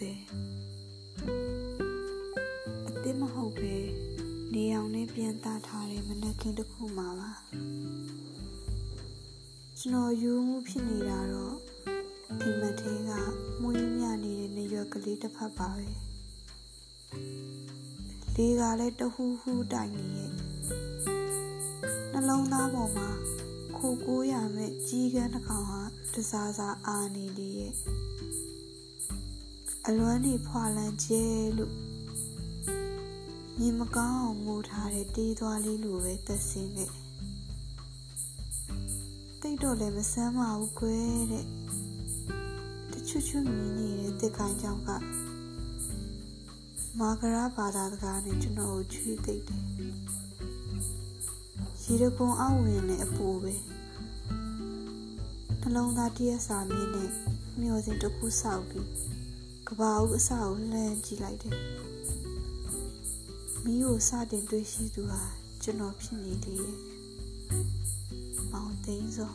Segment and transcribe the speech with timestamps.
[0.00, 0.18] တယ်
[2.86, 3.74] အစ်စ်မဟုတ်ပဲ
[4.54, 7.30] နေအောင်နဲ့ပြန်သားထားတဲ့မနက်ခင်းတစ်ခုမှပါ
[9.78, 11.56] ကျွန်တော်ယူမှုဖြစ်နေတာတော့
[12.40, 13.10] ဒီမထဲက
[13.60, 15.86] မွေးမြနေတဲ့နေရွက်ကလေးတစ်ဖက်ပါပဲ
[18.34, 20.30] လေကလည်းတဟူးဟူးတိုင်နေရဲ့
[22.12, 23.08] နှလုံးသားပေါ်မှာ
[23.76, 25.82] ခိုကိုးရမဲ့ကြီးကန်းတစ်ကောင်ဟာ
[26.14, 27.74] တစားစားအာနေလေရဲ့
[29.90, 31.24] အလွမ်းနေဖွာလန်ကျဲ
[31.58, 31.74] လို့
[33.58, 36.90] မြင်မကောင်းအောင်ငိုထားတဲ့တေးသွားလေးလိုပဲသက်စင်းခဲ့
[39.40, 41.46] တိတ်တော့လည်းမဆမ်းပါဘူးကွယ်တဲ့
[42.92, 44.90] တချွတ်ချွတ်မြင်နေတဲ့တစ်ကိုင်းကြောင့်က
[46.98, 49.64] မာဂရာဘာသာစကားနဲ့ကျွန်တော်ကိုချွေးသိပ်တယ်
[51.82, 53.54] ရေတကွန်အဝင်နဲ့အပူပဲ
[55.60, 57.10] နှလုံးသားတရက်စာမြင့်နဲ့
[57.60, 59.17] မျောစင်တစ်ခုစောက်ပြီး
[59.70, 61.56] ကဘာဦးအစကိုလှမ်းကြည့်လိုက်တယ်
[63.64, 65.22] မိကိုစတင်တွေ့ရှိသူဟာ
[65.62, 66.56] ကျွန်တော်ဖြစ်နေလေ
[68.52, 69.32] မောင်သိန်းစော